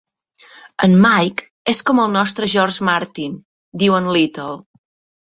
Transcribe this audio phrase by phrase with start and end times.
[0.87, 1.45] "En Mike
[1.75, 3.39] és com el nostre George Martin",
[3.85, 4.53] diu en Little.